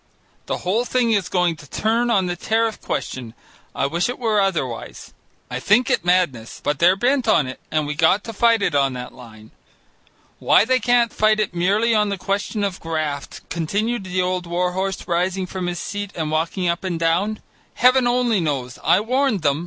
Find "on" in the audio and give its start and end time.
2.09-2.25, 7.27-7.45, 8.73-8.93, 11.93-12.09